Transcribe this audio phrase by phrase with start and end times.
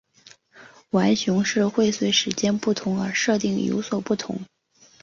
[0.89, 4.41] 浣熊市会随时间不同而设定有所不同。